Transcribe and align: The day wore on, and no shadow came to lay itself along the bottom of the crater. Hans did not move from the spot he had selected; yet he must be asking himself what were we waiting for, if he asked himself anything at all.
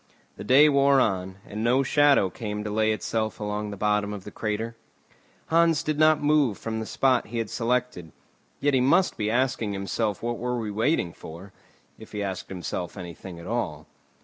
The 0.35 0.43
day 0.43 0.67
wore 0.67 0.99
on, 0.99 1.35
and 1.45 1.63
no 1.63 1.83
shadow 1.83 2.31
came 2.31 2.63
to 2.63 2.71
lay 2.71 2.91
itself 2.91 3.39
along 3.39 3.69
the 3.69 3.77
bottom 3.77 4.13
of 4.13 4.23
the 4.23 4.31
crater. 4.31 4.75
Hans 5.49 5.83
did 5.83 5.99
not 5.99 6.23
move 6.23 6.57
from 6.57 6.79
the 6.79 6.87
spot 6.87 7.27
he 7.27 7.37
had 7.37 7.51
selected; 7.51 8.11
yet 8.59 8.73
he 8.73 8.81
must 8.81 9.15
be 9.15 9.29
asking 9.29 9.73
himself 9.73 10.23
what 10.23 10.39
were 10.39 10.57
we 10.57 10.71
waiting 10.71 11.13
for, 11.13 11.53
if 11.99 12.13
he 12.13 12.23
asked 12.23 12.49
himself 12.49 12.97
anything 12.97 13.37
at 13.37 13.45
all. 13.45 13.85